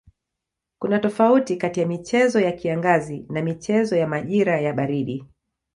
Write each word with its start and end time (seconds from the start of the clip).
Kuna 0.81 0.99
tofauti 0.99 1.57
kati 1.57 1.79
ya 1.79 1.87
michezo 1.87 2.39
ya 2.39 2.51
kiangazi 2.51 3.25
na 3.29 3.41
michezo 3.41 3.95
ya 3.95 4.07
majira 4.07 4.59
ya 4.61 4.73
baridi. 4.73 5.25